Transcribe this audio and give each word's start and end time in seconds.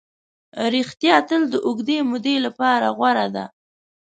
ریښتیا 0.73 1.15
تل 1.27 1.41
د 1.49 1.55
اوږدې 1.65 1.97
مودې 2.09 2.35
لپاره 2.45 2.87
غوره 2.97 3.27
ده. 3.35 3.45